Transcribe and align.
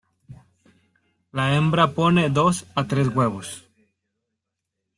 La 1.41 1.45
hembra 1.53 1.85
pone 1.99 2.25
dos 2.39 2.63
a 2.83 2.87
tres 2.93 3.07
huevos. 3.15 3.53